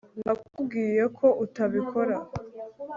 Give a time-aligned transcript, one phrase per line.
[0.23, 2.15] nakubwiye ko utabikora